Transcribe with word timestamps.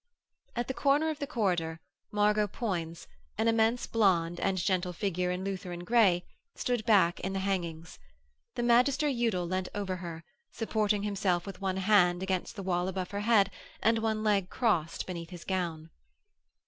At 0.55 0.67
the 0.67 0.73
corner 0.73 1.11
of 1.11 1.19
the 1.19 1.27
corridor 1.27 1.79
Margot 2.11 2.47
Poins, 2.47 3.07
an 3.37 3.47
immense 3.47 3.85
blonde 3.85 4.39
and 4.39 4.57
gentle 4.57 4.93
figure 4.93 5.29
in 5.29 5.43
Lutheran 5.43 5.83
grey, 5.83 6.25
stood 6.55 6.87
back 6.87 7.19
in 7.19 7.33
the 7.33 7.39
hangings. 7.39 7.99
The 8.55 8.63
Magister 8.63 9.07
Udal 9.07 9.45
leant 9.45 9.69
over 9.75 9.97
her, 9.97 10.23
supporting 10.51 11.03
himself 11.03 11.45
with 11.45 11.61
one 11.61 11.77
hand 11.77 12.23
against 12.23 12.55
the 12.55 12.63
wall 12.63 12.87
above 12.87 13.11
her 13.11 13.19
head 13.19 13.51
and 13.79 13.99
one 13.99 14.23
leg 14.23 14.49
crossed 14.49 15.05
beneath 15.05 15.29
his 15.29 15.43
gown. 15.43 15.91